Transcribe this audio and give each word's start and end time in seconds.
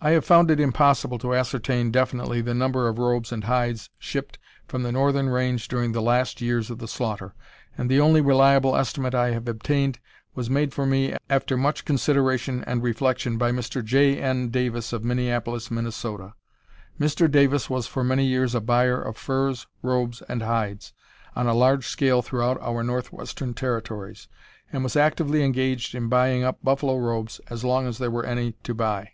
I 0.00 0.10
have 0.10 0.24
found 0.26 0.50
it 0.50 0.60
impossible 0.60 1.18
to 1.20 1.34
ascertain 1.34 1.90
definitely 1.90 2.42
the 2.42 2.52
number 2.52 2.88
of 2.88 2.98
robes 2.98 3.32
and 3.32 3.44
hides 3.44 3.88
shipped 3.98 4.38
from 4.68 4.82
the 4.82 4.92
northern 4.92 5.30
range 5.30 5.66
during 5.66 5.92
the 5.92 6.02
last 6.02 6.42
years 6.42 6.68
of 6.68 6.76
the 6.78 6.88
slaughter, 6.88 7.32
and 7.78 7.88
the 7.88 8.00
only 8.00 8.20
reliable 8.20 8.76
estimate 8.76 9.14
I 9.14 9.30
have 9.30 9.48
obtained 9.48 10.00
was 10.34 10.50
made 10.50 10.74
for 10.74 10.84
me, 10.84 11.16
alter 11.30 11.56
much 11.56 11.86
consideration 11.86 12.62
and 12.66 12.82
reflection, 12.82 13.38
by 13.38 13.50
Mr. 13.50 13.82
J. 13.82 14.20
N. 14.20 14.50
Davis, 14.50 14.92
of 14.92 15.04
Minneapolis, 15.04 15.70
Minnesota. 15.70 16.34
Mr. 17.00 17.30
Davis 17.30 17.70
was 17.70 17.86
for 17.86 18.04
many 18.04 18.26
years 18.26 18.54
a 18.54 18.60
buyer 18.60 19.00
of 19.00 19.16
furs, 19.16 19.66
robes, 19.80 20.20
and 20.28 20.42
hides 20.42 20.92
on 21.34 21.46
a 21.46 21.54
large 21.54 21.86
scale 21.86 22.20
throughout 22.20 22.60
our 22.60 22.82
Northwestern 22.82 23.54
Territories, 23.54 24.28
and 24.70 24.82
was 24.82 24.96
actively 24.96 25.42
engaged 25.42 25.94
in 25.94 26.08
buying 26.10 26.44
up 26.44 26.62
buffalo 26.62 26.98
robes 26.98 27.40
as 27.48 27.64
long 27.64 27.86
as 27.86 27.96
there 27.96 28.10
were 28.10 28.26
any 28.26 28.52
to 28.64 28.74
buy. 28.74 29.12